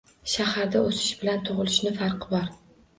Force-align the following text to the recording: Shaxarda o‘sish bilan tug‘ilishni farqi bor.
Shaxarda 0.35 0.81
o‘sish 0.87 1.11
bilan 1.21 1.47
tug‘ilishni 1.51 1.95
farqi 2.03 2.37
bor. 2.37 2.55